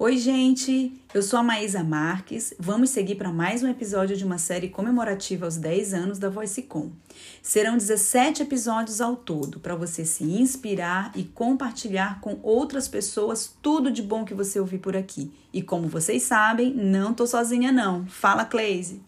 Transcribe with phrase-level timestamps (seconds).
[0.00, 0.92] Oi, gente!
[1.12, 2.54] Eu sou a Maísa Marques.
[2.56, 6.92] Vamos seguir para mais um episódio de uma série comemorativa aos 10 anos da VoiceCom.
[7.42, 13.90] Serão 17 episódios ao todo para você se inspirar e compartilhar com outras pessoas tudo
[13.90, 15.32] de bom que você ouvir por aqui.
[15.52, 18.06] E como vocês sabem, não tô sozinha não.
[18.06, 19.02] Fala, Cleise!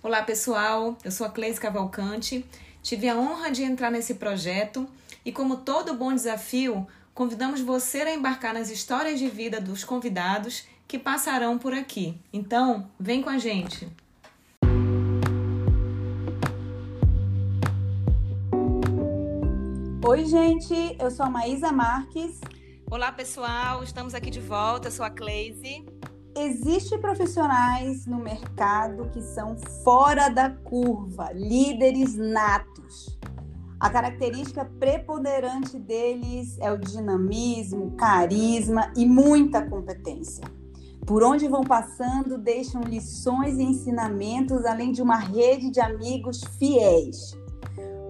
[0.00, 0.96] Olá, pessoal.
[1.04, 2.46] Eu sou a Cleise Cavalcante.
[2.84, 4.86] Tive a honra de entrar nesse projeto
[5.24, 6.86] e como todo bom desafio,
[7.20, 12.18] convidamos você a embarcar nas histórias de vida dos convidados que passarão por aqui.
[12.32, 13.86] Então, vem com a gente!
[20.02, 22.40] Oi, gente, eu sou a Maísa Marques.
[22.90, 24.88] Olá, pessoal, estamos aqui de volta.
[24.88, 25.84] Eu sou a Cleise.
[26.34, 33.09] Existem profissionais no mercado que são fora da curva, líderes natos.
[33.80, 40.44] A característica preponderante deles é o dinamismo, carisma e muita competência.
[41.06, 47.34] Por onde vão passando, deixam lições e ensinamentos, além de uma rede de amigos fiéis.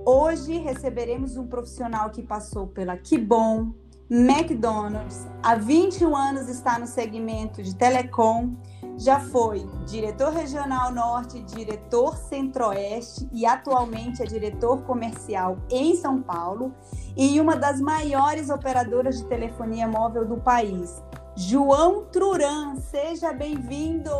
[0.04, 3.72] Hoje receberemos um profissional que passou pela Kibon,
[4.10, 8.56] McDonald's, há 21 anos está no segmento de telecom
[9.00, 16.74] já foi diretor regional norte, diretor centro-oeste e atualmente é diretor comercial em São Paulo
[17.16, 21.02] e uma das maiores operadoras de telefonia móvel do país.
[21.34, 24.10] João Truran, seja bem-vindo!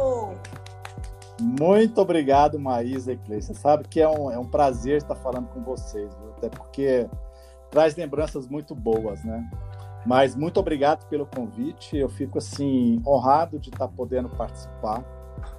[1.38, 3.42] Muito obrigado, Maísa e.
[3.42, 6.30] Você sabe que é um, é um prazer estar falando com vocês, viu?
[6.36, 7.06] até porque
[7.70, 9.46] traz lembranças muito boas, né?
[10.06, 11.96] Mas muito obrigado pelo convite.
[11.96, 15.02] Eu fico assim honrado de estar podendo participar,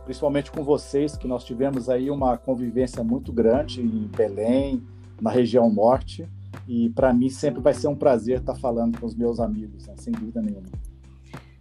[0.04, 4.84] principalmente com vocês, que nós tivemos aí uma convivência muito grande em Belém,
[5.22, 6.28] na região norte.
[6.68, 9.94] E para mim sempre vai ser um prazer estar falando com os meus amigos, né?
[9.98, 10.70] sem dúvida nenhuma.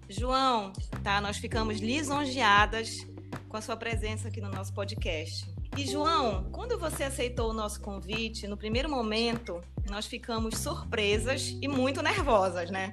[0.09, 0.73] João,
[1.05, 1.21] tá?
[1.21, 3.07] Nós ficamos lisonjeadas
[3.49, 5.49] com a sua presença aqui no nosso podcast.
[5.77, 11.69] E João, quando você aceitou o nosso convite, no primeiro momento, nós ficamos surpresas e
[11.69, 12.91] muito nervosas, né?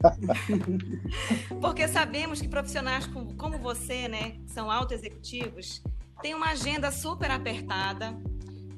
[1.60, 3.06] Porque sabemos que profissionais
[3.36, 5.82] como você, né, são auto-executivos,
[6.20, 8.16] têm uma agenda super apertada,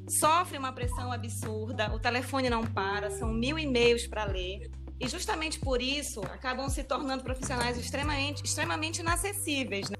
[0.08, 4.70] sofrem uma pressão absurda, o telefone não para, são mil e-mails para ler.
[4.98, 9.88] E justamente por isso acabam se tornando profissionais extremamente, extremamente inacessíveis.
[9.88, 9.96] Né?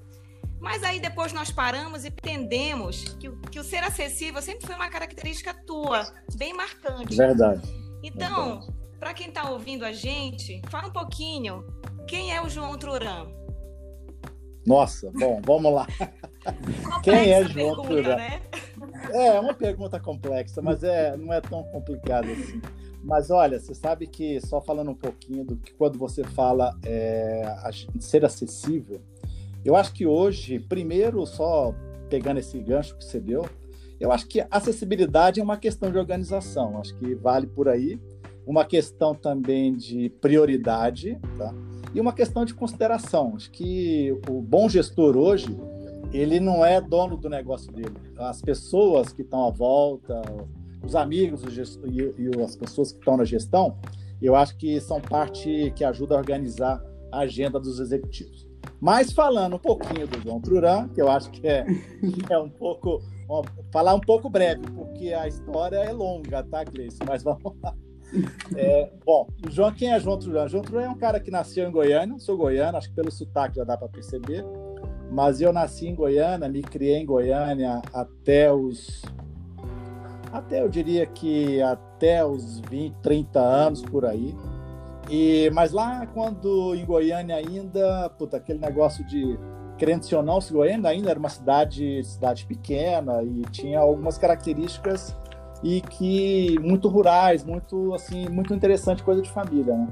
[0.61, 4.89] Mas aí depois nós paramos e entendemos que, que o ser acessível sempre foi uma
[4.89, 7.15] característica tua, bem marcante.
[7.17, 7.61] Verdade.
[8.03, 8.67] Então,
[8.99, 11.65] para quem está ouvindo a gente, fala um pouquinho
[12.07, 13.27] quem é o João Truran.
[14.65, 15.87] Nossa, bom, vamos lá.
[17.01, 18.15] quem é João pergunta, Truran?
[18.15, 18.41] Né?
[19.11, 22.61] É, é uma pergunta complexa, mas é, não é tão complicado assim.
[23.03, 27.51] Mas olha, você sabe que, só falando um pouquinho do que quando você fala é,
[27.99, 29.01] ser acessível,
[29.63, 31.73] eu acho que hoje, primeiro, só
[32.09, 33.45] pegando esse gancho que você deu,
[33.99, 36.79] eu acho que acessibilidade é uma questão de organização.
[36.79, 37.99] Acho que vale por aí.
[38.45, 41.53] Uma questão também de prioridade, tá?
[41.93, 43.35] E uma questão de consideração.
[43.35, 45.55] Acho que o bom gestor hoje,
[46.11, 47.95] ele não é dono do negócio dele.
[48.17, 50.19] As pessoas que estão à volta,
[50.83, 53.77] os amigos e, e as pessoas que estão na gestão,
[54.19, 58.50] eu acho que são parte que ajuda a organizar a agenda dos executivos.
[58.79, 61.65] Mas falando um pouquinho do João Truran, que eu acho que é,
[62.29, 63.01] é um pouco.
[63.71, 66.99] Falar um pouco breve, porque a história é longa, tá, Gleice?
[67.07, 67.73] Mas vamos lá.
[68.55, 70.47] É, bom, o João, quem é João Truran?
[70.47, 73.55] João Truran é um cara que nasceu em Goiânia, sou goiano, acho que pelo sotaque
[73.55, 74.43] já dá para perceber.
[75.09, 79.01] Mas eu nasci em Goiânia, me criei em Goiânia até os.
[80.31, 84.35] Até eu diria que até os 20, 30 anos por aí.
[85.11, 89.37] E, mas lá, quando em Goiânia ainda, puta, aquele negócio de
[90.01, 95.17] se ou não, se Goiânia ainda era uma cidade, cidade pequena e tinha algumas características
[95.63, 99.87] e que muito rurais, muito assim, muito interessante coisa de família, né?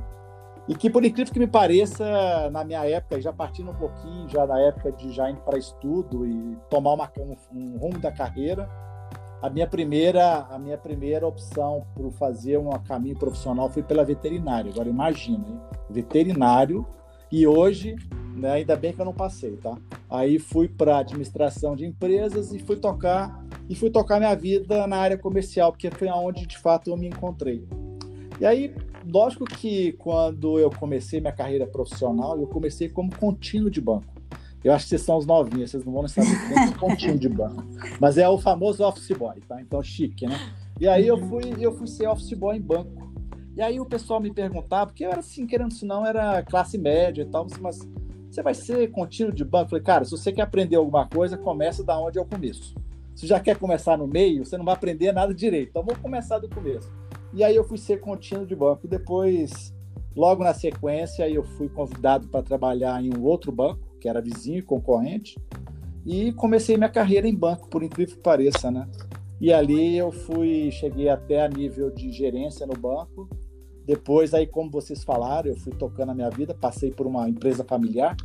[0.69, 4.45] E que por incrível que me pareça, na minha época, já partindo um pouquinho, já
[4.45, 8.69] na época de já indo para estudo e tomar uma, um, um rumo da carreira,
[9.41, 14.71] a minha primeira a minha primeira opção para fazer um caminho profissional foi pela veterinária.
[14.71, 15.59] Agora imagina, hein?
[15.89, 16.85] veterinário
[17.31, 17.95] e hoje,
[18.35, 19.77] né, ainda bem que eu não passei, tá?
[20.09, 24.97] Aí fui para administração de empresas e fui tocar e fui tocar minha vida na
[24.97, 27.67] área comercial, porque foi aonde de fato eu me encontrei.
[28.39, 28.73] E aí,
[29.05, 34.18] lógico que quando eu comecei minha carreira profissional, eu comecei como contínuo de banco.
[34.63, 37.29] Eu acho que vocês são os novinhos, vocês não vão saber nem um pontinho de
[37.29, 37.63] banco.
[37.99, 39.61] Mas é o famoso office boy, tá?
[39.61, 40.37] Então, chique, né?
[40.79, 43.09] E aí eu fui, eu fui ser office boy em banco.
[43.55, 46.77] E aí o pessoal me perguntava, porque eu era assim, querendo se não, era classe
[46.77, 47.79] média e tal, mas
[48.29, 49.65] você vai ser contínuo de banco?
[49.65, 52.75] Eu falei, cara, se você quer aprender alguma coisa, começa da onde é o começo.
[53.15, 55.69] Se já quer começar no meio, você não vai aprender nada direito.
[55.69, 56.89] Então, vamos começar do começo.
[57.33, 58.87] E aí eu fui ser contínuo de banco.
[58.87, 59.73] Depois,
[60.15, 64.59] logo na sequência, eu fui convidado para trabalhar em um outro banco, que era vizinho
[64.59, 65.37] e concorrente,
[66.05, 68.87] e comecei minha carreira em banco, por incrível que pareça, né?
[69.39, 73.29] E ali eu fui, cheguei até a nível de gerência no banco.
[73.85, 77.63] Depois, aí, como vocês falaram, eu fui tocando a minha vida, passei por uma empresa
[77.63, 78.15] familiar,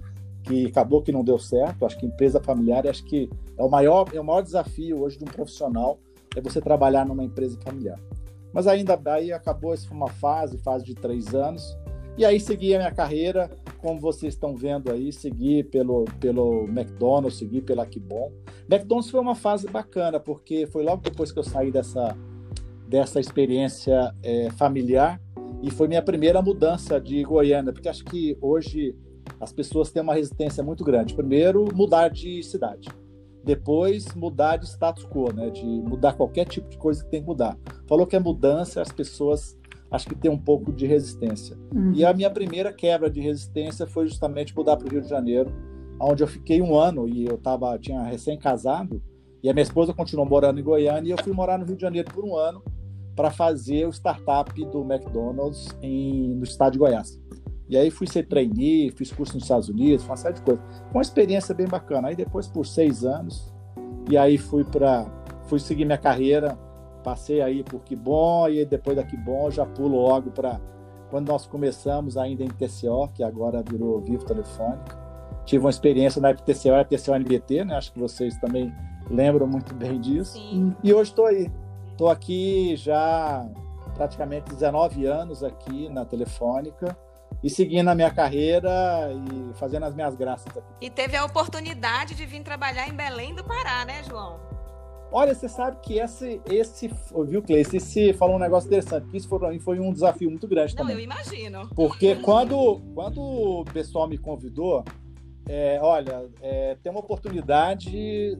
[0.43, 1.87] que acabou que não deu certo.
[1.87, 5.25] Acho que empresa familiar, acho que é o maior, é o maior desafio hoje de
[5.25, 5.99] um profissional,
[6.37, 7.99] é você trabalhar numa empresa familiar.
[8.53, 11.77] Mas ainda aí acabou, isso foi uma fase, fase de três anos.
[12.17, 17.39] E aí segui a minha carreira, como vocês estão vendo aí, segui pelo, pelo McDonald's,
[17.39, 18.31] segui pela Kibon.
[18.71, 22.17] McDonald's foi uma fase bacana, porque foi logo depois que eu saí dessa,
[22.87, 25.21] dessa experiência é, familiar
[25.61, 28.95] e foi minha primeira mudança de Goiânia, porque acho que hoje
[29.41, 31.15] as pessoas têm uma resistência muito grande.
[31.15, 32.89] Primeiro, mudar de cidade
[33.45, 35.51] depois mudar de status quo, né?
[35.51, 37.57] De mudar qualquer tipo de coisa que tem que mudar.
[37.87, 39.57] Falou que é mudança, as pessoas
[39.91, 41.57] acho que tem um pouco de resistência.
[41.75, 41.93] Uhum.
[41.95, 45.53] E a minha primeira quebra de resistência foi justamente mudar para o Rio de Janeiro,
[46.01, 49.01] onde eu fiquei um ano e eu tava tinha recém casado
[49.43, 51.83] e a minha esposa continuou morando em Goiânia e eu fui morar no Rio de
[51.83, 52.63] Janeiro por um ano
[53.15, 57.21] para fazer o startup do McDonald's em, no estado de Goiás.
[57.69, 60.65] E aí fui ser trainee, fiz curso nos Estados Unidos, uma série de coisas.
[60.93, 62.09] Uma experiência bem bacana.
[62.09, 63.55] Aí depois, por seis anos,
[64.11, 65.07] e aí fui para
[65.45, 66.59] fui seguir minha carreira,
[67.05, 70.59] passei aí por Que Bom, e depois da Que Bom já pulo logo para
[71.11, 74.99] quando nós começamos ainda em TCO, que agora virou Vivo Telefônica.
[75.45, 77.77] Tive uma experiência na TCO, a TCO NBT, né?
[77.77, 78.75] Acho que vocês também
[79.09, 80.33] lembram muito bem disso.
[80.33, 80.75] Sim.
[80.83, 81.53] E hoje estou aí.
[81.93, 83.47] Estou aqui já
[83.95, 86.97] praticamente 19 anos aqui na Telefônica
[87.43, 90.67] e seguindo a minha carreira e fazendo as minhas graças aqui.
[90.81, 94.54] E teve a oportunidade de vir trabalhar em Belém do Pará, né, João?
[95.17, 96.91] Olha, você sabe que esse, esse
[97.25, 100.75] viu, Cleice, esse falou um negócio interessante, que isso mim foi um desafio muito grande
[100.75, 100.97] Não, também.
[100.97, 101.71] eu imagino.
[101.73, 104.85] Porque quando, quando o pessoal me convidou,
[105.49, 108.37] é, olha, é, tem uma oportunidade,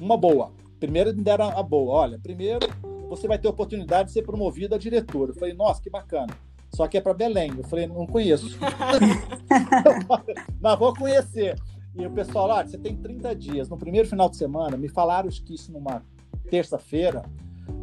[0.00, 0.50] uma boa.
[0.80, 1.92] Primeiro me deram a boa.
[1.92, 2.66] Olha, primeiro
[3.10, 5.28] você vai ter a oportunidade de ser promovido a diretor.
[5.28, 6.34] Eu falei, nossa, que bacana
[6.76, 7.54] só que é para Belém.
[7.56, 8.46] Eu falei, não conheço.
[10.60, 11.56] Mas vou conhecer.
[11.98, 13.68] E o pessoal, ah, você tem 30 dias.
[13.68, 16.02] No primeiro final de semana, me falaram que isso numa
[16.50, 17.24] terça-feira.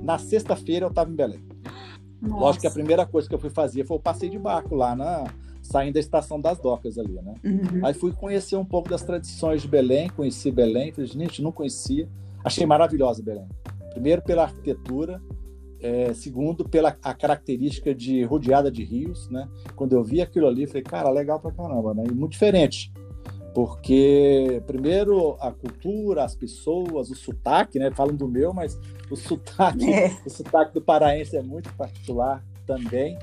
[0.01, 1.43] Na sexta-feira eu estava em Belém.
[2.21, 2.35] Nossa.
[2.35, 4.95] Lógico que a primeira coisa que eu fui fazer foi o passeio de barco lá
[4.95, 5.25] na
[5.61, 7.33] saindo da estação das docas ali, né?
[7.43, 7.85] Uhum.
[7.85, 12.07] Aí fui conhecer um pouco das tradições de Belém, conheci Belém, falei, gente, não conhecia.
[12.43, 13.47] Achei maravilhosa Belém.
[13.91, 15.21] Primeiro pela arquitetura,
[15.79, 19.47] é, segundo, pela a característica de rodeada de rios, né?
[19.75, 22.03] Quando eu vi aquilo ali, falei, cara, legal pra caramba, né?
[22.09, 22.91] E muito diferente.
[23.53, 27.91] Porque, primeiro, a cultura, as pessoas, o sotaque, né?
[27.91, 28.79] Falam do meu, mas
[29.11, 30.17] o sotaque, é.
[30.25, 33.17] o sotaque do paraense é muito particular também.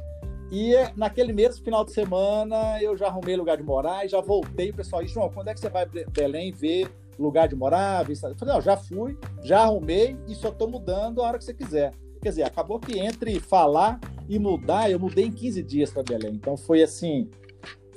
[0.52, 4.70] E naquele mesmo final de semana eu já arrumei lugar de morar e já voltei.
[4.70, 8.08] O pessoal disse, João, quando é que você vai para Belém ver lugar de morar?
[8.08, 11.54] Eu falei, não, já fui, já arrumei e só estou mudando a hora que você
[11.54, 11.92] quiser.
[12.20, 16.34] Quer dizer, acabou que entre falar e mudar, eu mudei em 15 dias para Belém.
[16.34, 17.30] Então foi assim,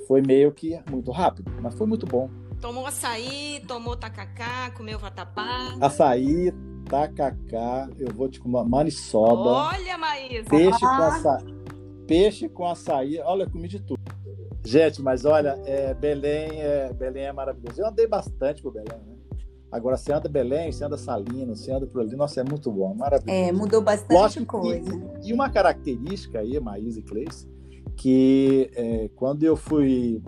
[0.06, 2.28] foi meio que muito rápido, mas foi muito bom.
[2.60, 5.76] Tomou açaí, tomou tacacá, comeu vatapá.
[5.80, 6.52] Açaí,
[6.88, 9.74] tacacá, eu vou te comer maniçoba.
[9.74, 10.48] Olha, Maísa!
[10.48, 10.96] Peixe ah.
[10.96, 11.54] com açaí.
[12.06, 14.00] Peixe com açaí, olha, comi de tudo.
[14.64, 17.80] Gente, mas olha, é, Belém, é, Belém é maravilhoso.
[17.80, 19.14] Eu andei bastante por Belém, né?
[19.70, 22.94] Agora, você anda Belém, você anda Salino, você anda por ali, nossa, é muito bom,
[22.94, 23.36] maravilhoso.
[23.36, 24.88] É, mudou bastante Lógico coisa.
[24.88, 27.48] Que, e uma característica aí, Maísa e Cleice,
[27.96, 30.22] que é, quando eu fui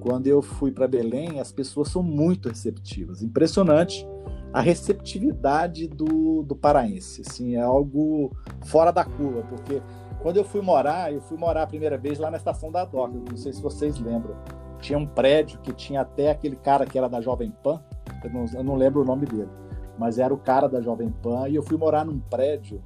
[0.00, 3.22] quando eu fui para Belém, as pessoas são muito receptivas.
[3.22, 4.06] Impressionante
[4.52, 7.22] a receptividade do, do paraense.
[7.26, 8.30] Assim, é algo
[8.66, 9.82] fora da curva, porque
[10.22, 13.14] quando eu fui morar, eu fui morar a primeira vez lá na estação da Doca,
[13.30, 14.36] não sei se vocês lembram.
[14.78, 17.82] Tinha um prédio que tinha até aquele cara que era da Jovem Pan,
[18.22, 19.50] eu não, eu não lembro o nome dele,
[19.98, 22.80] mas era o cara da Jovem Pan, e eu fui morar num prédio,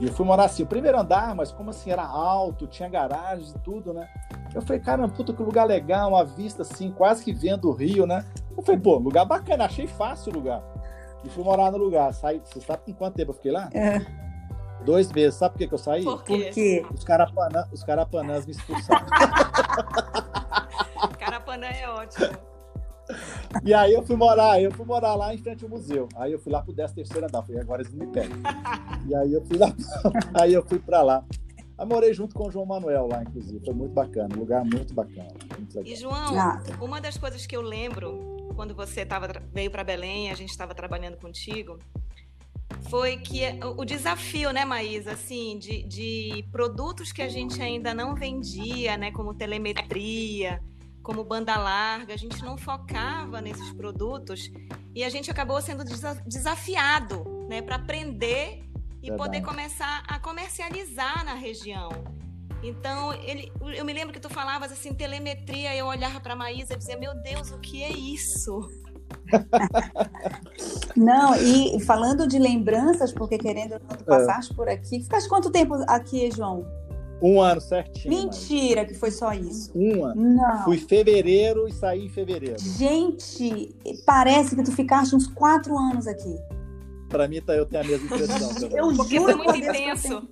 [0.00, 3.48] e eu fui morar assim, o primeiro andar, mas como assim, era alto, tinha garagem
[3.48, 4.08] e tudo, né?
[4.54, 8.06] Eu falei, caramba, puta, que lugar legal, uma vista assim, quase que vendo o rio,
[8.06, 8.24] né?
[8.56, 10.62] Eu falei, pô, lugar bacana, achei fácil o lugar.
[11.24, 12.12] E fui morar no lugar.
[12.14, 13.68] Saí, você sabe com quanto tempo eu fiquei lá?
[13.72, 14.00] É.
[14.84, 15.34] Dois meses.
[15.34, 16.04] Sabe por que, que eu saí?
[16.04, 16.44] Por quê?
[16.44, 19.06] Porque os, carapanã, os carapanãs me expulsaram.
[21.18, 22.38] Carapanã é ótimo.
[23.64, 26.08] E aí eu fui morar, eu fui morar lá em frente ao museu.
[26.16, 28.38] Aí eu fui lá pro 13 terceiro andar, falei, agora eles não me pegam.
[29.06, 29.74] E aí eu fui lá,
[30.34, 31.24] aí eu fui para lá.
[31.78, 33.64] Eu morei junto com o João Manuel lá, inclusive.
[33.64, 35.28] Foi muito bacana, um lugar muito bacana.
[35.56, 36.60] Muito e, João, ah.
[36.80, 40.74] uma das coisas que eu lembro quando você tava, veio para Belém, a gente estava
[40.74, 41.78] trabalhando contigo,
[42.90, 43.42] foi que
[43.76, 49.12] o desafio, né, Maísa, assim, de, de produtos que a gente ainda não vendia, né,
[49.12, 50.60] como telemetria,
[51.08, 54.52] como banda larga, a gente não focava nesses produtos
[54.94, 55.82] e a gente acabou sendo
[56.26, 58.62] desafiado, né, para aprender
[59.02, 59.16] e Verdade.
[59.16, 61.88] poder começar a comercializar na região.
[62.62, 66.74] Então, ele, eu me lembro que tu falavas assim, telemetria, eu olhava para a Maísa
[66.74, 68.68] e dizia, meu Deus, o que é isso?
[70.94, 74.54] Não, e falando de lembranças, porque querendo tu passaste é.
[74.54, 76.66] por aqui, ficaste quanto tempo aqui, João?
[77.20, 78.14] Um ano certinho.
[78.14, 79.70] Mentira que foi só isso.
[79.74, 80.34] Um ano.
[80.34, 80.64] Não.
[80.64, 82.56] Fui em fevereiro e saí em fevereiro.
[82.58, 83.74] Gente,
[84.06, 86.38] parece que tu ficaste uns quatro anos aqui.
[87.08, 88.68] Para mim, tá, eu tenho a mesma impressão.
[88.70, 89.32] eu Porque juro.
[89.32, 90.28] Foi muito intenso.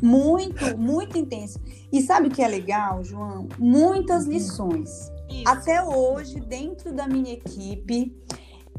[0.00, 1.58] Muito, muito intenso.
[1.90, 3.48] E sabe o que é legal, João?
[3.58, 4.32] Muitas uhum.
[4.32, 5.10] lições.
[5.28, 5.42] Isso.
[5.46, 8.14] Até hoje, dentro da minha equipe,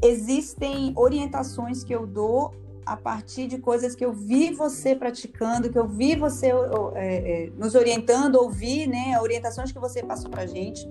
[0.02, 5.78] existem orientações que eu dou a partir de coisas que eu vi você praticando, que
[5.78, 6.48] eu vi você
[6.94, 10.88] é, é, nos orientando, ouvir, né, orientações que você passou para gente.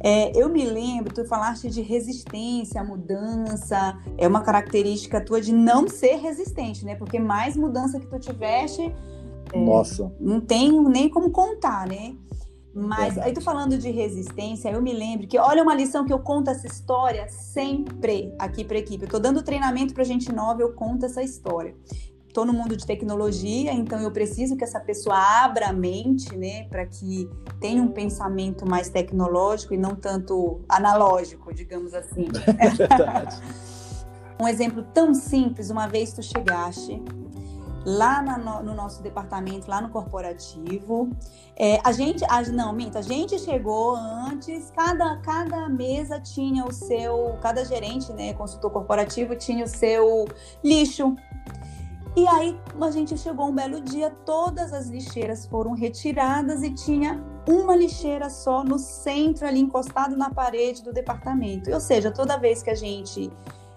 [0.00, 5.52] É, eu me lembro, tu falaste de resistência à mudança, é uma característica tua de
[5.52, 6.94] não ser resistente, né?
[6.94, 8.94] Porque mais mudança que tu tiveste,
[9.52, 10.12] é, Nossa.
[10.20, 12.14] não tem nem como contar, né?
[12.74, 13.28] Mas Verdade.
[13.28, 16.50] aí tu falando de resistência, eu me lembro que olha uma lição que eu conto
[16.50, 19.04] essa história sempre aqui para equipe.
[19.04, 21.76] Eu tô dando treinamento para gente nova, eu conto essa história.
[22.32, 26.64] Tô no mundo de tecnologia, então eu preciso que essa pessoa abra a mente, né,
[26.64, 32.26] para que tenha um pensamento mais tecnológico e não tanto analógico, digamos assim.
[32.58, 33.40] É verdade.
[34.42, 37.00] um exemplo tão simples, uma vez tu chegaste
[37.84, 41.10] lá na, no, no, nosso departamento, lá no corporativo.
[41.56, 46.72] É, a gente, a, não, minta, a gente chegou antes, cada, cada mesa tinha o
[46.72, 50.26] seu, cada gerente, né, consultor corporativo tinha o seu
[50.62, 51.14] lixo.
[52.16, 57.20] E aí a gente chegou um belo dia, todas as lixeiras foram retiradas e tinha
[57.46, 61.72] uma lixeira só no centro ali encostado na parede do departamento.
[61.72, 63.32] Ou seja, toda vez que a gente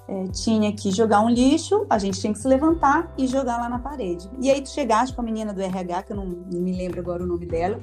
[0.08, 3.68] é, tinha que jogar um lixo, a gente tinha que se levantar e jogar lá
[3.68, 4.30] na parede.
[4.42, 7.00] E aí tu chegaste com a menina do RH, que eu não, não me lembro
[7.00, 7.80] agora o nome dela.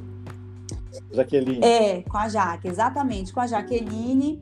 [1.13, 1.63] Jaqueline.
[1.63, 4.41] É, com a Jaque, exatamente, com a Jaqueline.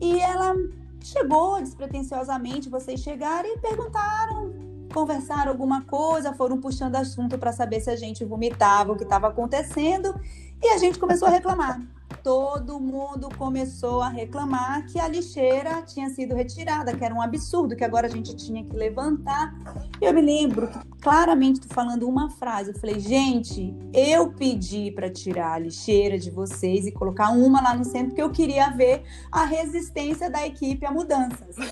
[0.00, 0.54] E ela
[1.02, 4.52] chegou despretensiosamente, vocês chegaram e perguntaram,
[4.92, 9.28] conversaram alguma coisa, foram puxando assunto para saber se a gente vomitava, o que estava
[9.28, 10.14] acontecendo,
[10.62, 11.80] e a gente começou a reclamar
[12.22, 17.76] todo mundo começou a reclamar que a lixeira tinha sido retirada, que era um absurdo,
[17.76, 19.54] que agora a gente tinha que levantar.
[20.00, 22.70] Eu me lembro que claramente tô falando uma frase.
[22.72, 27.74] Eu falei, gente, eu pedi para tirar a lixeira de vocês e colocar uma lá
[27.74, 31.56] no centro, porque eu queria ver a resistência da equipe a mudanças.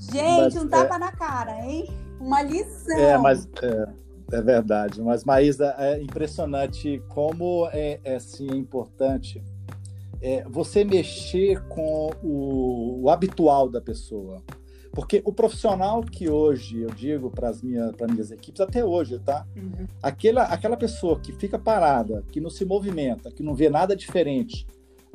[0.00, 0.98] gente, um tapa é...
[0.98, 1.88] na cara, hein?
[2.18, 2.98] Uma lição.
[2.98, 3.48] É, mas.
[3.62, 9.42] É é verdade, mas Maísa, é impressionante como é, é assim, é importante
[10.20, 14.42] é, você mexer com o, o, habitual da pessoa.
[14.92, 19.46] Porque o profissional que hoje eu digo para as minhas, minhas equipes, até hoje, tá?
[19.54, 19.86] Uhum.
[20.02, 24.66] Aquela, aquela pessoa que fica parada, que não se movimenta, que não vê nada diferente,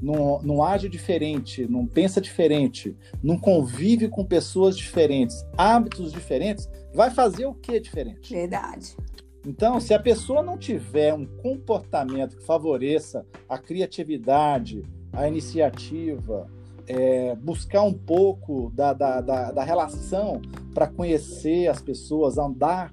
[0.02, 7.12] não, não age diferente, não pensa diferente, não convive com pessoas diferentes, hábitos diferentes, vai
[7.12, 8.34] fazer o que diferente?
[8.34, 8.96] Verdade.
[9.46, 16.48] Então, se a pessoa não tiver um comportamento que favoreça a criatividade, a iniciativa,
[16.88, 20.42] é, buscar um pouco da, da, da, da relação
[20.74, 22.92] para conhecer as pessoas, andar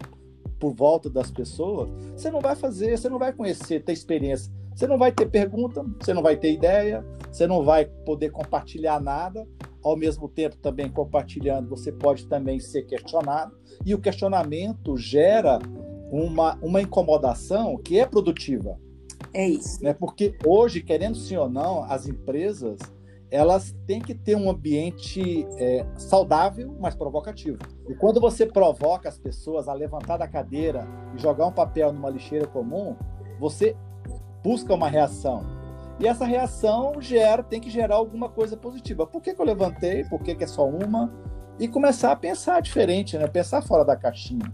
[0.58, 4.52] por volta das pessoas, você não vai fazer, você não vai conhecer, ter experiência.
[4.78, 9.00] Você não vai ter pergunta, você não vai ter ideia, você não vai poder compartilhar
[9.00, 9.44] nada.
[9.82, 13.58] Ao mesmo tempo, também compartilhando, você pode também ser questionado.
[13.84, 15.58] E o questionamento gera
[16.12, 18.78] uma, uma incomodação que é produtiva.
[19.34, 19.82] É isso.
[19.82, 19.92] Né?
[19.92, 22.78] Porque hoje, querendo sim ou não, as empresas
[23.32, 27.58] elas têm que ter um ambiente é, saudável, mas provocativo.
[27.88, 32.08] E quando você provoca as pessoas a levantar da cadeira e jogar um papel numa
[32.08, 32.96] lixeira comum,
[33.40, 33.76] você
[34.48, 35.44] busca uma reação.
[36.00, 39.06] E essa reação gera, tem que gerar alguma coisa positiva.
[39.06, 40.04] Por que, que eu levantei?
[40.04, 41.12] Por que, que é só uma?
[41.60, 43.26] E começar a pensar diferente, né?
[43.26, 44.50] Pensar fora da caixinha.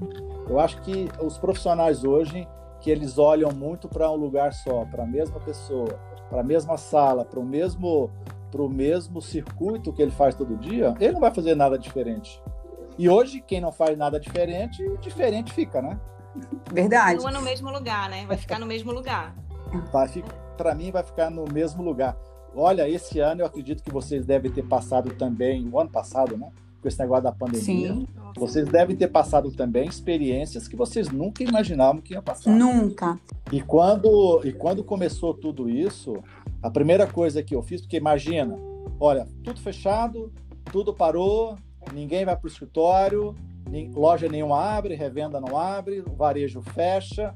[0.49, 2.49] Eu acho que os profissionais hoje,
[2.81, 5.97] que eles olham muito para um lugar só, para a mesma pessoa,
[6.29, 8.11] para a mesma sala, para o mesmo
[8.51, 12.41] para o mesmo circuito que ele faz todo dia, ele não vai fazer nada diferente.
[12.97, 15.99] E hoje, quem não faz nada diferente, diferente fica, né?
[16.73, 17.17] Verdade.
[17.17, 18.25] Continua no mesmo lugar, né?
[18.27, 19.35] Vai ficar no mesmo lugar.
[20.57, 22.17] Para mim, vai ficar no mesmo lugar.
[22.55, 26.51] Olha, esse ano eu acredito que vocês devem ter passado também, o ano passado, né?
[26.81, 27.93] Com esse negócio da pandemia.
[27.93, 28.07] Sim.
[28.37, 32.51] Vocês devem ter passado também experiências que vocês nunca imaginavam que iam passar.
[32.51, 33.19] Nunca.
[33.51, 36.17] E quando, e quando começou tudo isso,
[36.63, 38.57] a primeira coisa que eu fiz, porque imagina,
[39.01, 40.33] olha, tudo fechado,
[40.71, 41.57] tudo parou,
[41.93, 43.35] ninguém vai para o escritório,
[43.95, 47.35] loja nenhuma abre, revenda não abre, o varejo fecha,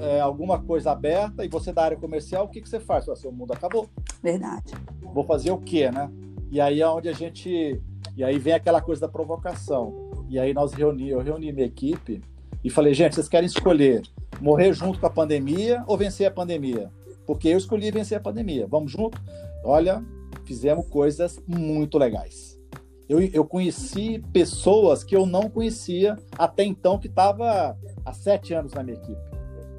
[0.00, 3.06] é, alguma coisa aberta, e você da área comercial, o que, que você faz?
[3.06, 3.88] O seu mundo acabou.
[4.22, 4.72] Verdade.
[5.14, 6.10] Vou fazer o quê, né?
[6.50, 7.80] E aí é onde a gente.
[8.16, 10.10] E aí vem aquela coisa da provocação.
[10.28, 12.22] E aí nós reuni, eu reuni minha equipe
[12.62, 14.02] e falei, gente, vocês querem escolher
[14.40, 16.90] morrer junto com a pandemia ou vencer a pandemia?
[17.26, 18.66] Porque eu escolhi vencer a pandemia.
[18.66, 19.20] Vamos junto?
[19.64, 20.04] Olha,
[20.44, 22.58] fizemos coisas muito legais.
[23.08, 28.72] Eu, eu conheci pessoas que eu não conhecia até então, que estava há sete anos
[28.72, 29.20] na minha equipe.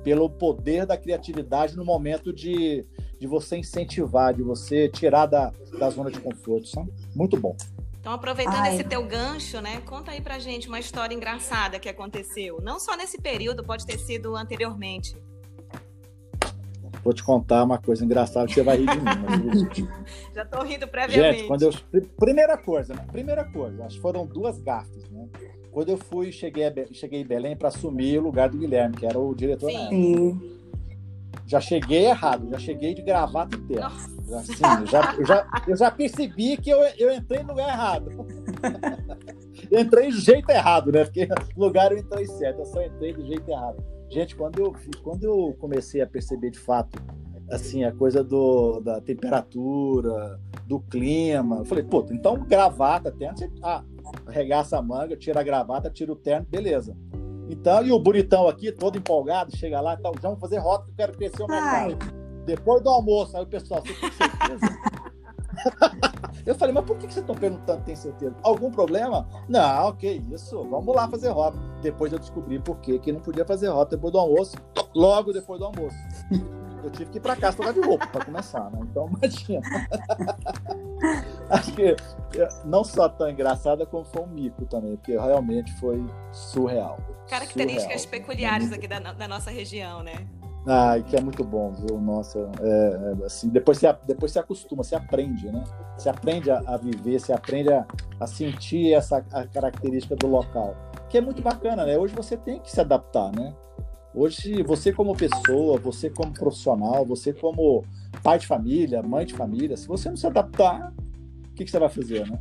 [0.04, 2.86] Pelo poder da criatividade no momento de,
[3.20, 6.68] de você incentivar, de você tirar da, da zona de conforto.
[6.68, 6.92] Sabe?
[7.16, 7.56] Muito bom.
[8.00, 8.74] Então, aproveitando Ai.
[8.74, 9.80] esse teu gancho, né?
[9.82, 12.60] Conta aí pra gente uma história engraçada que aconteceu.
[12.62, 15.16] Não só nesse período, pode ter sido anteriormente.
[17.04, 19.04] Vou te contar uma coisa engraçada que você vai rir de mim.
[19.04, 20.34] Mas...
[20.34, 21.38] Já tô rindo previamente.
[21.38, 21.74] Gente, quando eu...
[22.18, 23.06] Primeira coisa, né?
[23.12, 25.28] Primeira coisa, acho que foram duas gafes, né?
[25.72, 26.74] Quando eu fui, cheguei, a...
[26.92, 30.58] cheguei em Belém para assumir o lugar do Guilherme, que era o diretor Sim.
[31.46, 33.86] Já cheguei errado, já cheguei de gravata e terno.
[33.86, 38.10] Assim, já, eu, já, eu já percebi que eu, eu entrei no lugar errado.
[39.72, 41.04] entrei do jeito errado, né?
[41.04, 43.84] Porque no lugar eu entrei certo, eu só entrei do jeito errado.
[44.10, 44.74] Gente, quando eu,
[45.04, 47.02] quando eu comecei a perceber de fato
[47.52, 51.58] assim, a coisa do, da temperatura, do clima.
[51.58, 53.84] Eu falei, pô, então gravata, você ah,
[54.26, 56.96] arregaça a manga, tira a gravata, tira o terno, beleza.
[57.50, 60.86] Então, e o bonitão aqui, todo empolgado, chega lá e tal, já vamos fazer rota
[60.86, 61.98] que eu quero crescer o mercado.
[62.46, 64.80] Depois do almoço, aí o pessoal, você tem certeza?
[66.46, 68.36] eu falei, mas por que você está perguntando, tem certeza?
[68.42, 69.28] Algum problema?
[69.50, 71.58] Não, que isso, vamos lá fazer rota.
[71.82, 74.56] Depois eu descobri por que, que não podia fazer rota depois do almoço,
[74.96, 75.98] logo depois do almoço.
[76.84, 78.80] Eu tive que ir para casa trocar de roupa para começar, né?
[78.82, 79.62] Então, imagina.
[81.52, 86.02] Acho que é, não só tão engraçada, como foi um mico também, porque realmente foi
[86.32, 86.98] surreal.
[87.30, 88.22] Características surreal.
[88.22, 90.26] peculiares aqui da, da nossa região, né?
[90.66, 92.00] Ah, que é muito bom, viu?
[92.00, 95.64] Nossa, é, é, assim, depois você, depois você acostuma, você aprende, né?
[95.98, 97.86] Você aprende a, a viver, você aprende a,
[98.20, 100.76] a, sentir essa a característica do local,
[101.10, 101.98] que é muito bacana, né?
[101.98, 103.54] Hoje você tem que se adaptar, né?
[104.14, 107.84] Hoje você como pessoa, você como profissional, você como
[108.22, 110.94] pai de família, mãe de família, se você não se adaptar,
[111.52, 112.40] o que, que você vai fazer, né?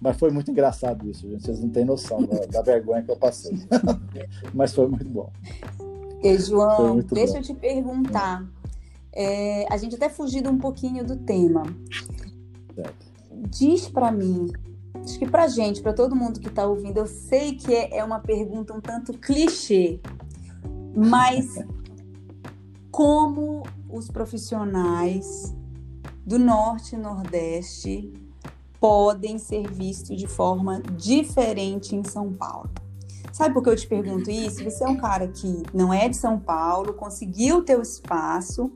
[0.00, 1.44] Mas foi muito engraçado isso, gente.
[1.44, 3.56] Vocês não têm noção da, da vergonha que eu passei.
[4.52, 5.30] Mas foi muito bom.
[6.20, 7.38] E, João, deixa bom.
[7.38, 8.44] eu te perguntar.
[9.12, 11.62] É, a gente até fugido um pouquinho do tema.
[12.74, 13.12] Certo.
[13.48, 14.50] Diz para mim,
[15.04, 18.04] acho que para gente, para todo mundo que está ouvindo, eu sei que é, é
[18.04, 20.00] uma pergunta um tanto clichê,
[20.96, 21.46] mas
[22.90, 25.54] como os profissionais
[26.24, 28.12] do Norte e Nordeste
[28.80, 32.70] podem ser vistos de forma diferente em São Paulo?
[33.32, 34.62] Sabe por que eu te pergunto isso?
[34.62, 38.70] Você é um cara que não é de São Paulo, conseguiu o teu espaço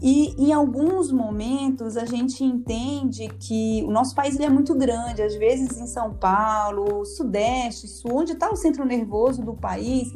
[0.00, 5.22] e em alguns momentos a gente entende que o nosso país ele é muito grande,
[5.22, 10.12] às vezes em São Paulo, Sudeste, Sul, onde está o centro nervoso do país,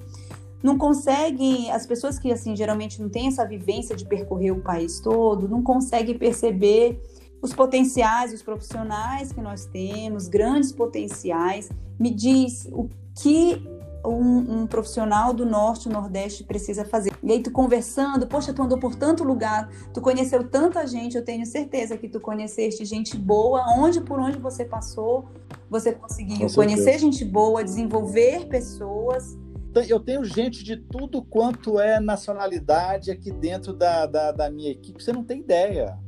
[0.62, 5.00] não conseguem, as pessoas que assim geralmente não têm essa vivência de percorrer o país
[5.00, 7.00] todo, não conseguem perceber
[7.40, 11.68] os potenciais, os profissionais que nós temos, grandes potenciais.
[11.98, 13.62] Me diz o que
[14.04, 17.12] um, um, profissional do norte, nordeste precisa fazer.
[17.22, 21.24] E aí tu conversando, poxa, tu andou por tanto lugar, tu conheceu tanta gente, eu
[21.24, 25.26] tenho certeza que tu conheceste gente boa, onde por onde você passou,
[25.68, 29.36] você conseguiu conhecer gente boa, desenvolver pessoas.
[29.86, 35.02] Eu tenho gente de tudo quanto é nacionalidade aqui dentro da, da, da minha equipe,
[35.02, 35.98] você não tem ideia.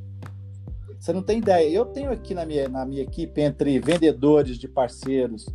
[0.99, 1.69] Você não tem ideia.
[1.69, 5.47] Eu tenho aqui na minha, na minha equipe, entre vendedores de parceiros,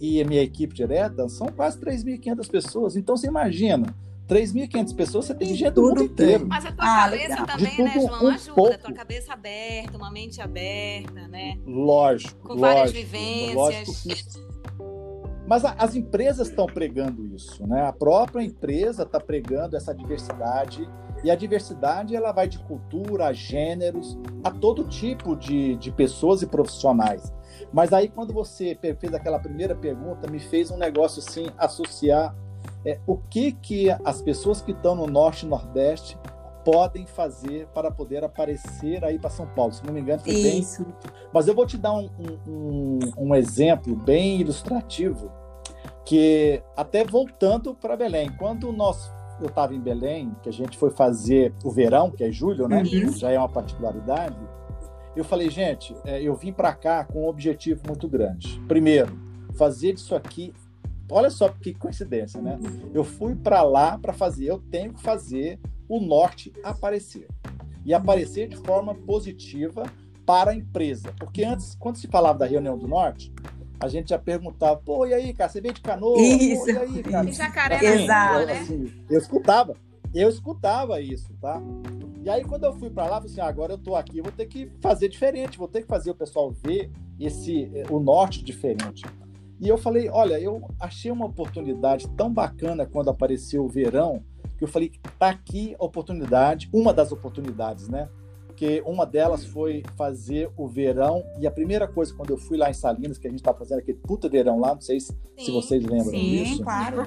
[0.00, 2.96] e a minha equipe direta são quase 3.500 pessoas.
[2.96, 3.94] Então você imagina,
[4.28, 6.46] 3.500 pessoas, você tem gente do mundo inteiro.
[6.46, 7.46] Mas a tua ah, cabeça legal.
[7.46, 8.54] também, né, João, um ajuda.
[8.54, 8.74] Pouco.
[8.74, 11.58] A tua cabeça aberta, uma mente aberta, né?
[11.66, 12.48] Lógico.
[12.48, 13.54] Com várias vivências.
[13.54, 14.51] Lógico
[15.46, 17.86] mas a, as empresas estão pregando isso, né?
[17.86, 20.88] A própria empresa está pregando essa diversidade
[21.24, 26.42] E a diversidade ela vai de cultura, a gêneros, a todo tipo de, de pessoas
[26.42, 27.32] e profissionais.
[27.72, 32.34] Mas aí, quando você fez aquela primeira pergunta, me fez um negócio assim, associar
[32.84, 36.18] é, o que, que as pessoas que estão no Norte e Nordeste
[36.64, 39.72] podem fazer para poder aparecer aí para São Paulo.
[39.72, 40.84] Se não me engano, foi Isso.
[40.84, 40.94] bem.
[41.32, 42.08] Mas eu vou te dar um,
[42.46, 45.30] um, um exemplo bem ilustrativo,
[46.04, 50.90] que até voltando para Belém, quando nós eu estava em Belém, que a gente foi
[50.90, 52.82] fazer o verão, que é julho, né?
[52.82, 53.12] Uhum.
[53.12, 54.36] Já é uma particularidade.
[55.16, 58.60] Eu falei, gente, é, eu vim para cá com um objetivo muito grande.
[58.68, 59.18] Primeiro,
[59.54, 60.54] fazer disso aqui.
[61.10, 62.58] Olha só que coincidência, né?
[62.94, 65.58] Eu fui para lá para fazer, eu tenho que fazer
[65.92, 67.28] o norte aparecer.
[67.84, 69.82] E aparecer de forma positiva
[70.24, 71.12] para a empresa.
[71.18, 73.30] Porque antes, quando se falava da reunião do norte,
[73.78, 76.18] a gente já perguntava, pô, e aí, cara, você veio de canoa?
[76.18, 76.64] Isso.
[76.64, 77.28] Pô, e aí, cara?
[77.28, 78.40] E jacaré assim, Exato.
[78.40, 79.76] Eu, assim, eu escutava,
[80.14, 81.60] eu escutava isso, tá?
[82.24, 84.16] E aí, quando eu fui para lá, eu falei assim, ah, agora eu tô aqui,
[84.16, 88.00] eu vou ter que fazer diferente, vou ter que fazer o pessoal ver esse, o
[88.00, 89.04] norte diferente.
[89.60, 94.24] E eu falei, olha, eu achei uma oportunidade tão bacana quando apareceu o verão,
[94.62, 98.08] que eu falei, tá aqui a oportunidade, uma das oportunidades, né?
[98.46, 102.70] Porque uma delas foi fazer o verão, e a primeira coisa, quando eu fui lá
[102.70, 105.50] em Salinas, que a gente está fazendo aquele puta verão lá, não sei se, se
[105.50, 106.56] vocês lembram sim, disso.
[106.58, 107.04] Sim, claro.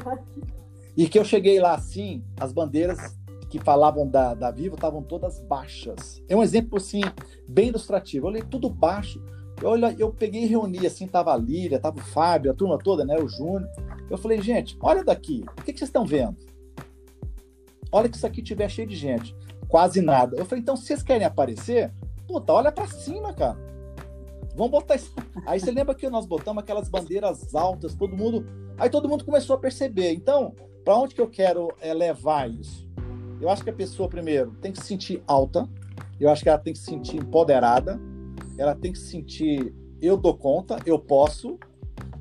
[0.97, 3.17] E que eu cheguei lá assim, as bandeiras
[3.49, 6.21] que falavam da, da Vivo estavam todas baixas.
[6.27, 7.01] É um exemplo, assim,
[7.47, 8.25] bem ilustrativo.
[8.25, 9.23] Eu olhei tudo baixo.
[9.61, 13.05] Eu, eu peguei e reuni, assim, tava a Lília, tava o Fábio, a turma toda,
[13.05, 13.69] né, o Júnior.
[14.09, 16.35] Eu falei, gente, olha daqui, o que, que vocês estão vendo?
[17.91, 19.35] Olha que isso aqui tiver cheio de gente.
[19.67, 20.37] Quase nada.
[20.37, 21.91] Eu falei, então, se vocês querem aparecer,
[22.27, 23.57] puta, olha para cima, cara.
[24.55, 25.13] Vamos botar isso.
[25.45, 28.45] Aí você lembra que nós botamos aquelas bandeiras altas, todo mundo.
[28.77, 30.13] Aí todo mundo começou a perceber.
[30.13, 32.87] Então, para onde que eu quero é, levar isso?
[33.41, 35.67] Eu acho que a pessoa, primeiro, tem que se sentir alta.
[36.19, 37.99] Eu acho que ela tem que se sentir empoderada.
[38.57, 41.59] Ela tem que se sentir, eu dou conta, eu posso.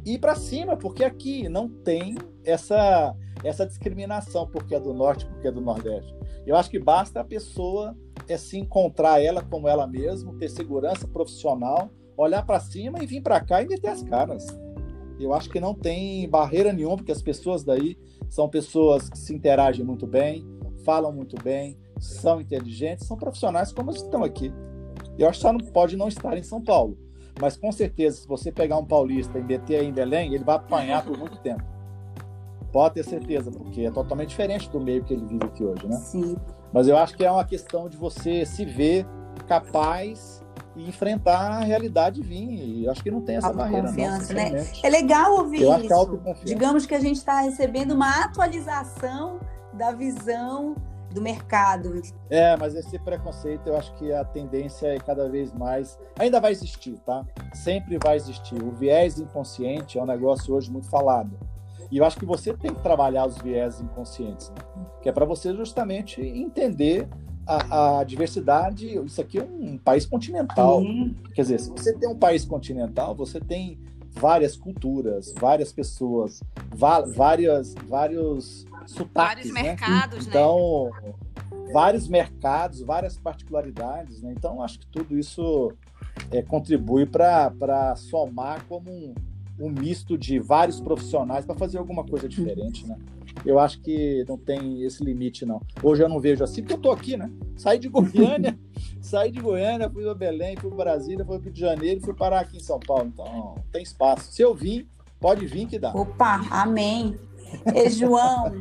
[0.04, 5.48] Ir para cima, porque aqui não tem essa essa discriminação porque é do norte, porque
[5.48, 6.14] é do nordeste.
[6.46, 7.96] Eu acho que basta a pessoa
[8.28, 13.22] é se encontrar ela como ela mesma, ter segurança profissional, olhar para cima e vir
[13.22, 14.46] para cá e meter as caras.
[15.18, 17.96] Eu acho que não tem barreira nenhuma, porque as pessoas daí
[18.28, 20.44] são pessoas que se interagem muito bem,
[20.84, 24.52] falam muito bem, são inteligentes, são profissionais como estão aqui.
[25.18, 26.98] Eu acho que só não pode não estar em São Paulo.
[27.40, 30.56] Mas com certeza, se você pegar um paulista e meter aí em Belém, ele vai
[30.56, 31.73] apanhar por muito tempo.
[32.74, 35.96] Pode ter certeza, porque é totalmente diferente do meio que ele vive aqui hoje, né?
[35.96, 36.36] Sim.
[36.72, 39.06] Mas eu acho que é uma questão de você se ver
[39.46, 40.42] capaz
[40.74, 42.80] e enfrentar a realidade e vir.
[42.80, 43.86] E acho que não tem essa barreira.
[43.86, 44.66] Confiança, né?
[44.82, 46.34] É legal ouvir eu isso.
[46.40, 49.38] Que Digamos que a gente está recebendo uma atualização
[49.72, 50.74] da visão
[51.12, 52.02] do mercado.
[52.28, 55.96] É, mas esse preconceito eu acho que a tendência é cada vez mais.
[56.18, 57.24] Ainda vai existir, tá?
[57.52, 58.60] Sempre vai existir.
[58.60, 61.38] O viés inconsciente é um negócio hoje muito falado.
[61.90, 64.86] E eu acho que você tem que trabalhar os viés inconscientes, né?
[65.02, 67.08] que é para você justamente entender
[67.46, 68.98] a, a, diversidade.
[69.04, 70.80] Isso aqui é um país continental.
[70.80, 71.14] Uhum.
[71.34, 73.78] Quer dizer, se você tem um país continental, você tem
[74.10, 76.40] várias culturas, várias pessoas,
[76.74, 79.50] várias, vários sotaques.
[79.50, 79.62] Vários né?
[79.62, 81.12] mercados, então, né?
[81.72, 84.22] vários mercados, várias particularidades.
[84.22, 84.32] Né?
[84.36, 85.72] Então, acho que tudo isso
[86.30, 89.14] é, contribui para somar como um
[89.58, 92.96] um misto de vários profissionais para fazer alguma coisa diferente, né?
[93.44, 95.60] Eu acho que não tem esse limite, não.
[95.82, 97.30] Hoje eu não vejo assim, porque eu tô aqui, né?
[97.56, 98.58] Saí de Goiânia,
[99.00, 102.14] saí de Goiânia, fui para Belém, fui para Brasília, fui para Rio de Janeiro fui
[102.14, 103.06] parar aqui em São Paulo.
[103.12, 104.32] Então, tem espaço.
[104.32, 104.86] Se eu vim,
[105.20, 105.92] pode vir que dá.
[105.94, 107.18] Opa, amém.
[107.74, 108.52] E João,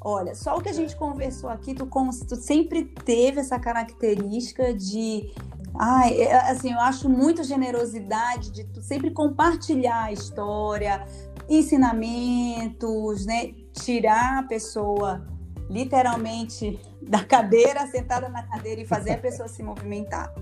[0.00, 1.88] olha, só o que a gente conversou aqui, tu,
[2.28, 5.30] tu sempre teve essa característica de
[5.76, 11.04] Ai, é, assim, eu acho muito generosidade de tu sempre compartilhar a história,
[11.48, 13.52] ensinamentos, né?
[13.72, 15.26] Tirar a pessoa
[15.68, 20.32] literalmente da cadeira, sentada na cadeira e fazer a pessoa se movimentar.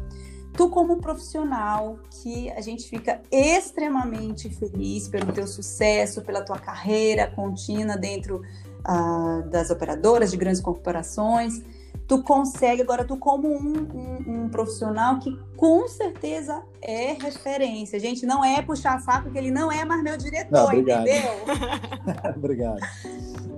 [0.55, 7.27] Tu como profissional, que a gente fica extremamente feliz pelo teu sucesso, pela tua carreira
[7.31, 8.43] contínua dentro
[8.87, 11.63] uh, das operadoras de grandes corporações
[12.07, 17.99] tu consegue, agora tu como um, um, um, profissional que com certeza é referência.
[17.99, 21.33] Gente, não é puxar saco que ele não é mais meu diretor, não, entendeu?
[22.37, 22.81] obrigado.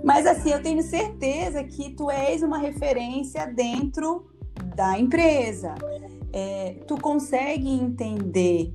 [0.02, 4.26] Mas assim, eu tenho certeza que tu és uma referência dentro
[4.74, 5.74] da empresa.
[6.32, 8.74] É, tu consegue entender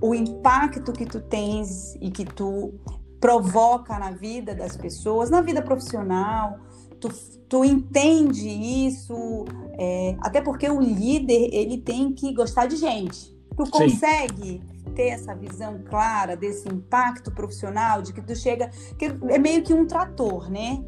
[0.00, 2.74] o impacto que tu tens e que tu
[3.20, 6.58] provoca na vida das pessoas, na vida profissional,
[7.08, 7.14] tu,
[7.48, 9.44] tu entende isso,
[9.78, 13.34] é, até porque o líder ele tem que gostar de gente.
[13.56, 14.94] Tu consegue Sim.
[14.94, 19.72] ter essa visão clara desse impacto profissional, de que tu chega, que é meio que
[19.72, 20.82] um trator, né?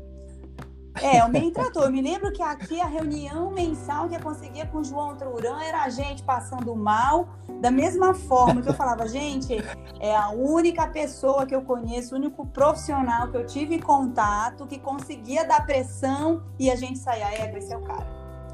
[1.02, 1.84] É, o meio trator.
[1.84, 5.60] Eu me lembro que aqui a reunião mensal que eu conseguia com o João Truran
[5.62, 7.28] era a gente passando mal,
[7.60, 9.56] da mesma forma que eu falava, gente,
[10.00, 14.78] é a única pessoa que eu conheço, o único profissional que eu tive contato, que
[14.78, 18.06] conseguia dar pressão e a gente saía, é, esse é o cara.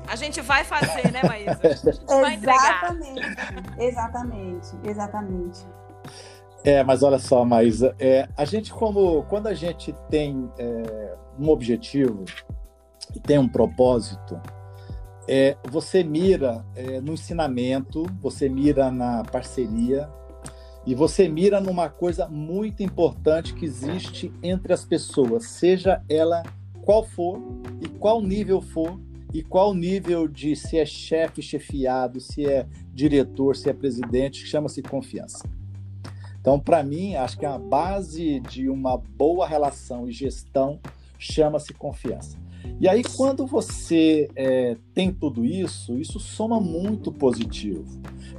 [0.08, 1.60] A gente vai fazer, né, Maísa?
[2.20, 3.36] vai exatamente,
[3.78, 5.66] exatamente, exatamente.
[6.64, 11.48] É, mas olha só, Maísa, é, a gente como quando a gente tem é, um
[11.48, 12.24] objetivo
[13.14, 14.40] e tem um propósito,
[15.28, 20.08] é, você mira é, no ensinamento, você mira na parceria
[20.86, 26.44] e você mira numa coisa muito importante que existe entre as pessoas, seja ela
[26.82, 27.40] qual for
[27.80, 29.00] e qual nível for
[29.32, 34.82] e qual nível de se é chefe, chefiado, se é diretor, se é presidente, chama-se
[34.82, 35.48] confiança.
[36.42, 40.80] Então, para mim, acho que a base de uma boa relação e gestão
[41.16, 42.36] chama-se confiança.
[42.80, 47.84] E aí, quando você é, tem tudo isso, isso soma muito positivo.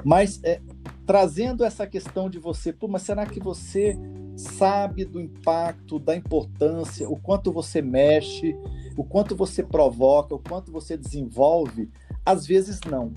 [0.04, 0.60] Mas é,
[1.06, 3.98] trazendo essa questão de você, pô, mas será que você
[4.36, 8.54] sabe do impacto, da importância, o quanto você mexe,
[8.98, 11.90] o quanto você provoca, o quanto você desenvolve?
[12.26, 13.14] Às vezes não,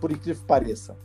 [0.00, 0.96] por incrível que pareça.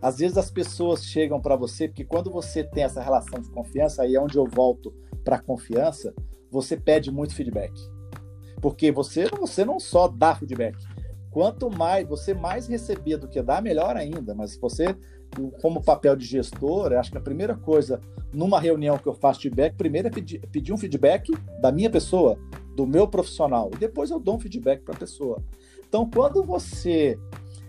[0.00, 4.02] Às vezes as pessoas chegam para você, porque quando você tem essa relação de confiança,
[4.02, 6.14] aí é onde eu volto para a confiança,
[6.50, 7.72] você pede muito feedback.
[8.60, 10.76] Porque você, você não só dá feedback.
[11.30, 14.34] Quanto mais você mais receber do que dá, melhor ainda.
[14.34, 14.96] Mas você,
[15.60, 18.00] como papel de gestor, acho que a primeira coisa
[18.32, 22.38] numa reunião que eu faço feedback, primeiro é pedir, pedir um feedback da minha pessoa,
[22.74, 23.70] do meu profissional.
[23.74, 25.42] E depois eu dou um feedback para a pessoa.
[25.88, 27.18] Então, quando você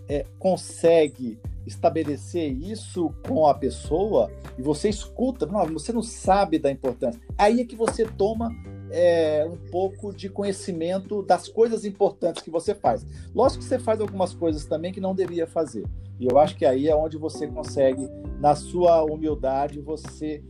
[0.08, 6.70] é, consegue estabelecer isso com a pessoa e você escuta, não, você não sabe da
[6.70, 7.20] importância.
[7.38, 8.50] Aí é que você toma
[8.90, 13.06] é, um pouco de conhecimento das coisas importantes que você faz.
[13.34, 15.84] Lógico que você faz algumas coisas também que não deveria fazer.
[16.18, 20.42] E eu acho que aí é onde você consegue, na sua humildade, você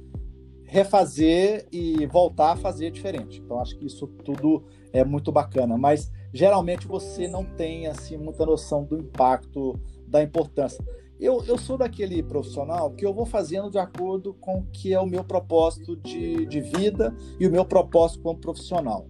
[0.65, 3.41] refazer e voltar a fazer diferente.
[3.45, 8.47] Então acho que isso tudo é muito bacana, mas geralmente você não tem assim muita
[8.47, 10.85] noção do impacto, da importância.
[11.21, 14.99] Eu, eu sou daquele profissional que eu vou fazendo de acordo com o que é
[14.99, 19.07] o meu propósito de, de vida e o meu propósito como profissional.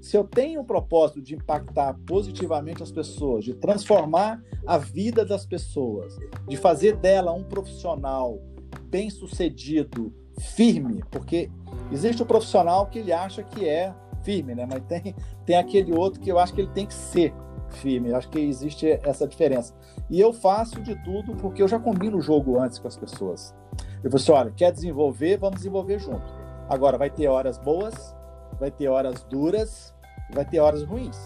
[0.00, 5.44] Se eu tenho o propósito de impactar positivamente as pessoas, de transformar a vida das
[5.44, 6.16] pessoas,
[6.48, 8.40] de fazer dela um profissional
[8.86, 10.14] bem sucedido,
[10.56, 11.50] firme, porque
[11.92, 14.66] existe o profissional que ele acha que é firme, né?
[14.66, 17.34] Mas tem, tem aquele outro que eu acho que ele tem que ser
[17.68, 18.12] firme.
[18.12, 19.74] Acho que existe essa diferença.
[20.08, 23.54] E eu faço de tudo porque eu já combino o jogo antes com as pessoas.
[24.02, 26.40] Eu falo assim: olha, quer desenvolver, vamos desenvolver junto.
[26.68, 28.14] Agora, vai ter horas boas,
[28.58, 29.94] vai ter horas duras,
[30.32, 31.18] vai ter horas ruins.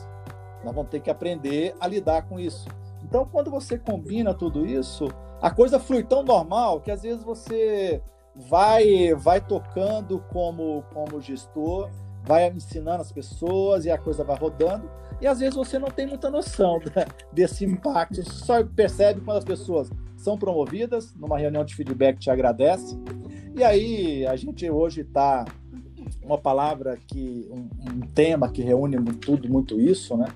[0.64, 2.66] Nós vamos ter que aprender a lidar com isso.
[3.02, 5.09] Então, quando você combina tudo isso,
[5.40, 8.02] a coisa flui tão normal que às vezes você
[8.35, 11.90] vai vai tocando como como gestor,
[12.27, 14.89] vai ensinando as pessoas e a coisa vai rodando
[15.21, 16.81] e às vezes você não tem muita noção
[17.33, 22.99] desse impacto, só percebe quando as pessoas são promovidas, numa reunião de feedback te agradece.
[23.57, 25.45] E aí a gente hoje está
[26.23, 30.27] uma palavra que um, um, tema que reúne tudo muito isso, né?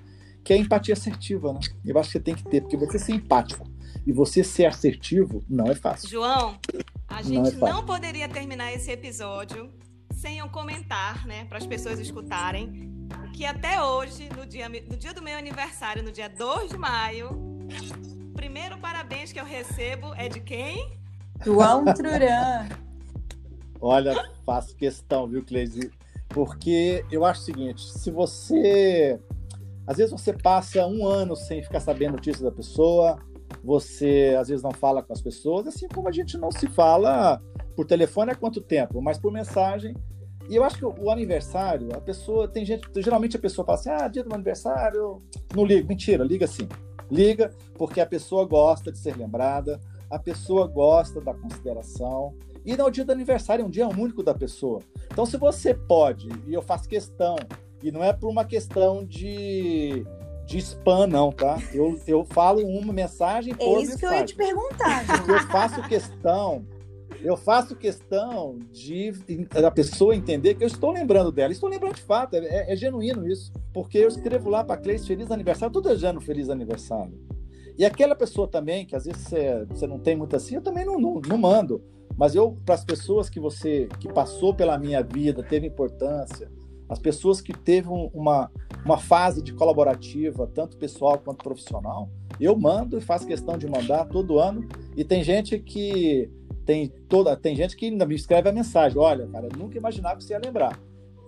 [0.44, 1.60] Que é empatia assertiva, né?
[1.84, 3.66] Eu acho que você tem que ter, porque você ser empático
[4.06, 6.08] e você ser assertivo não é fácil.
[6.08, 6.58] João,
[7.06, 9.70] a gente não, é não poderia terminar esse episódio
[10.18, 12.88] sem um comentar, né, para as pessoas escutarem
[13.32, 17.30] que até hoje, no dia, no dia do meu aniversário, no dia 2 de maio,
[17.30, 20.98] o primeiro parabéns que eu recebo é de quem?
[21.44, 22.68] João Truran.
[23.80, 24.12] Olha,
[24.44, 25.92] faço questão, viu, Cleide?
[26.28, 29.20] Porque eu acho o seguinte: se você.
[29.86, 33.18] Às vezes você passa um ano sem ficar sabendo notícias da pessoa,
[33.62, 37.42] você às vezes não fala com as pessoas, assim como a gente não se fala
[37.76, 39.94] por telefone há quanto tempo, mas por mensagem
[40.48, 43.90] e eu acho que o aniversário, a pessoa, tem gente, geralmente a pessoa fala assim,
[43.90, 45.22] ah, dia do meu aniversário,
[45.54, 45.86] não ligo.
[45.86, 46.66] Mentira, liga sim.
[47.10, 49.78] Liga porque a pessoa gosta de ser lembrada,
[50.10, 52.34] a pessoa gosta da consideração.
[52.64, 54.80] E não é o dia do aniversário, é um dia único da pessoa.
[55.12, 57.36] Então, se você pode, e eu faço questão,
[57.82, 60.06] e não é por uma questão de,
[60.48, 61.58] de spam, não, tá?
[61.74, 63.98] Eu, eu falo uma mensagem por É isso mensagem.
[63.98, 65.06] que eu ia te perguntar.
[65.06, 66.66] Porque eu faço questão
[67.22, 69.12] eu faço questão de
[69.52, 71.52] a pessoa entender que eu estou lembrando dela.
[71.52, 73.52] Estou lembrando de fato, é, é genuíno isso.
[73.72, 77.12] Porque eu escrevo lá para a Cleice feliz aniversário, todo ano feliz aniversário.
[77.76, 80.84] E aquela pessoa também, que às vezes você, você não tem muito assim, eu também
[80.84, 81.82] não, não, não mando.
[82.16, 86.50] Mas eu, para as pessoas que você, que passou pela minha vida, teve importância,
[86.88, 88.50] as pessoas que teve uma,
[88.84, 92.08] uma fase de colaborativa, tanto pessoal quanto profissional,
[92.40, 94.66] eu mando e faço questão de mandar todo ano.
[94.96, 96.30] E tem gente que
[96.64, 100.16] tem toda, tem gente que ainda me escreve a mensagem, olha, cara, eu nunca imaginava
[100.16, 100.78] que você ia lembrar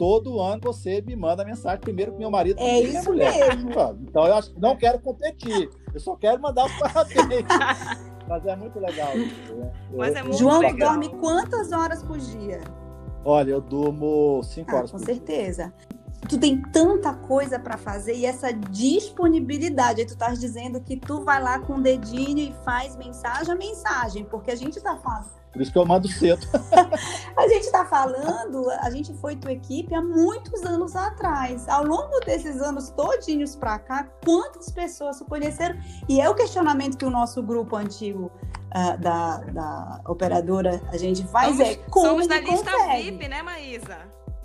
[0.01, 2.59] todo ano você me manda mensagem primeiro com meu marido.
[2.59, 3.71] É isso mesmo.
[4.01, 7.45] Então eu acho, não quero competir, eu só quero mandar os parabéns.
[8.27, 9.15] Mas é muito legal.
[9.15, 9.31] Né?
[9.95, 10.93] Mas é muito João legal.
[10.93, 12.61] dorme quantas horas por dia?
[13.25, 14.91] Olha, eu durmo cinco ah, horas.
[14.91, 15.71] Com certeza.
[16.29, 20.01] Tu tem tanta coisa para fazer e essa disponibilidade.
[20.01, 23.57] Aí tu estás dizendo que tu vai lá com o dedinho e faz mensagem a
[23.57, 26.47] mensagem, porque a gente tá falando por isso que eu mando cedo.
[27.37, 31.69] a gente está falando, a gente foi tua equipe há muitos anos atrás.
[31.69, 35.77] Ao longo desses anos todinhos para cá, quantas pessoas se conheceram?
[36.09, 38.31] E é o questionamento que o nosso grupo antigo
[38.69, 43.11] uh, da, da operadora a gente faz somos, é como Somos na lista consegue?
[43.11, 43.99] VIP, né, Maísa?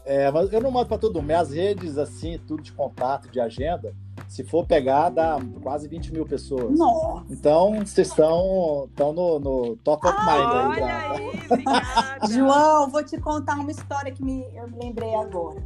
[0.06, 1.26] É, mas eu não mando para todo mundo.
[1.26, 3.94] Minhas redes, assim, tudo de contato, de agenda,
[4.28, 6.78] se for pegar, dá quase 20 mil pessoas.
[6.78, 7.26] Nossa.
[7.30, 10.84] Então, vocês estão, estão no, no top of mind aí.
[10.84, 15.62] Olha aí, João, vou te contar uma história que me, eu me lembrei agora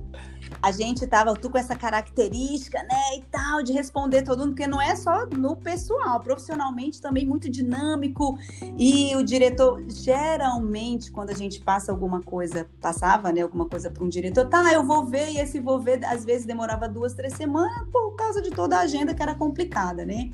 [0.62, 4.68] a gente tava tu com essa característica, né, e tal, de responder todo mundo, porque
[4.68, 8.38] não é só no pessoal, profissionalmente também muito dinâmico.
[8.78, 14.04] E o diretor, geralmente, quando a gente passa alguma coisa, passava, né, alguma coisa para
[14.04, 17.34] um diretor, tá, eu vou ver, e esse vou ver, às vezes demorava duas, três
[17.34, 20.32] semanas, por causa de toda a agenda que era complicada, né?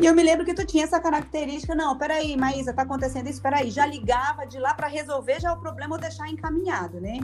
[0.00, 3.40] E eu me lembro que tu tinha essa característica, não, peraí, Maísa, tá acontecendo isso,
[3.40, 7.18] peraí, já ligava de lá para resolver já o problema ou deixar encaminhado, né?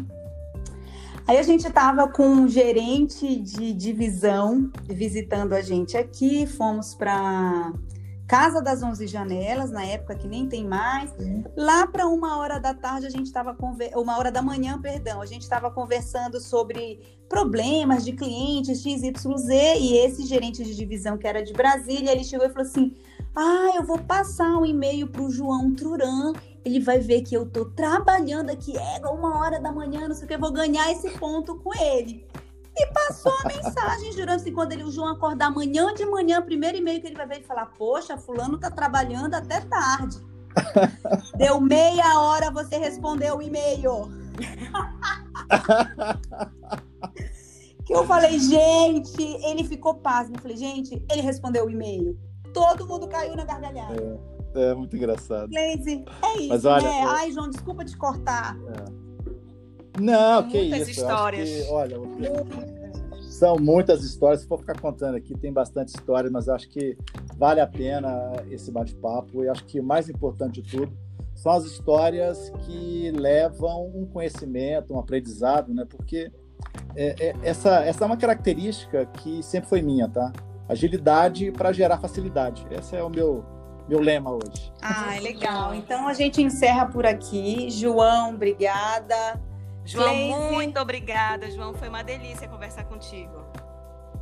[1.27, 7.73] Aí a gente estava com um gerente de divisão visitando a gente aqui, fomos para
[8.27, 11.13] Casa das Onze Janelas, na época que nem tem mais.
[11.57, 13.57] Lá para uma hora da tarde a gente estava
[13.95, 19.99] uma hora da manhã, perdão, a gente estava conversando sobre problemas de clientes XYZ e
[19.99, 22.95] esse gerente de divisão que era de Brasília, ele chegou e falou assim:
[23.37, 26.33] "Ah, eu vou passar um e-mail para o João Truran
[26.65, 30.25] ele vai ver que eu tô trabalhando aqui, é uma hora da manhã, não sei
[30.25, 32.27] o que, eu vou ganhar esse ponto com ele.
[32.77, 36.79] E passou a mensagem, jurando que quando ele, o João acordar amanhã de manhã, primeiro
[36.79, 40.19] e-mail que ele vai ver, ele falar, poxa, fulano tá trabalhando até tarde.
[41.37, 44.09] Deu meia hora, você respondeu o e-mail.
[47.85, 50.37] que eu falei, gente, ele ficou pasmo.
[50.37, 52.17] Eu falei, gente, ele respondeu o e-mail.
[52.55, 53.95] Todo mundo caiu na gargalhada.
[53.95, 54.32] É.
[54.55, 55.51] É muito engraçado.
[55.51, 57.05] Glaze, é isso, Mas, olha, né?
[57.05, 57.09] Eu...
[57.09, 58.57] Ai, João, desculpa te cortar.
[58.69, 60.01] É.
[60.01, 61.01] Não, que muitas isso.
[61.01, 61.49] histórias.
[61.49, 61.97] Que, olha,
[63.21, 64.43] são muitas histórias.
[64.43, 66.97] Se for ficar contando aqui, tem bastante história, mas acho que
[67.37, 69.45] vale a pena esse bate-papo.
[69.45, 70.93] E acho que o mais importante de tudo
[71.35, 75.85] são as histórias que levam um conhecimento, um aprendizado, né?
[75.89, 76.31] Porque
[76.95, 80.33] é, é, essa, essa é uma característica que sempre foi minha, tá?
[80.69, 82.67] Agilidade para gerar facilidade.
[82.71, 83.45] Esse é o meu
[83.89, 84.73] meu lema hoje.
[84.81, 85.75] Ah, legal.
[85.75, 87.71] Então a gente encerra por aqui.
[87.71, 89.41] João, obrigada.
[89.85, 91.75] João, muito obrigada, João.
[91.75, 93.43] Foi uma delícia conversar contigo.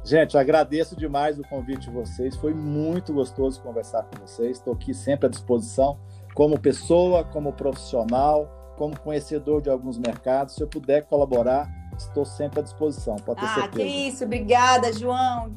[0.03, 2.35] Gente, agradeço demais o convite de vocês.
[2.37, 4.57] Foi muito gostoso conversar com vocês.
[4.57, 5.99] Estou aqui sempre à disposição,
[6.35, 10.55] como pessoa, como profissional, como conhecedor de alguns mercados.
[10.55, 11.69] Se eu puder colaborar,
[11.99, 13.17] estou sempre à disposição.
[13.17, 13.83] Pode ter ah, certeza.
[13.83, 14.25] Ah, que isso.
[14.25, 15.53] Obrigada, João.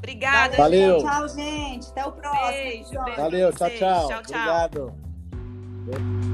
[0.00, 0.56] Obrigada.
[0.56, 1.00] Valeu.
[1.00, 1.10] Gente.
[1.10, 1.90] Tchau, gente.
[1.90, 2.52] Até o próximo.
[2.52, 3.52] Beijo, beijo Valeu.
[3.52, 4.08] Tchau, tchau.
[4.08, 4.92] Tchau, tchau.
[5.86, 6.29] Obrigado.